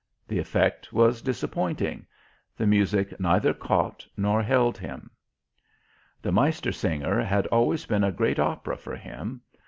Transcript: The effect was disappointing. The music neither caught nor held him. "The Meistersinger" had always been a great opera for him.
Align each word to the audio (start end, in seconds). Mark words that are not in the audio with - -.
The 0.27 0.39
effect 0.39 0.91
was 0.91 1.21
disappointing. 1.21 2.07
The 2.57 2.65
music 2.65 3.19
neither 3.19 3.53
caught 3.53 4.03
nor 4.17 4.41
held 4.41 4.75
him. 4.79 5.11
"The 6.23 6.31
Meistersinger" 6.31 7.23
had 7.23 7.45
always 7.49 7.85
been 7.85 8.03
a 8.03 8.11
great 8.11 8.39
opera 8.39 8.77
for 8.77 8.95
him. 8.95 9.41